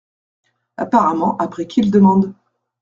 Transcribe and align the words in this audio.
Apparemment 0.77 1.37
après 1.37 1.67
qui 1.67 1.83
le 1.83 1.91
demande! 1.91 2.33